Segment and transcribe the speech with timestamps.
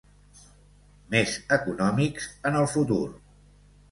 [1.15, 3.01] Més econòmics, en el futur.